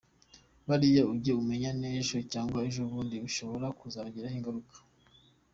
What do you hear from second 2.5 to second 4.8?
ejo bundi bishobora kuzabagiraho ingaruka.